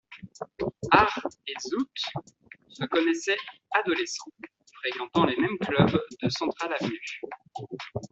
[0.91, 1.91] Art et Zoot
[2.69, 3.37] se connaissaient
[3.69, 4.31] adolescents,
[4.81, 7.01] fréquentant les mêmes clubs de Central Avenue.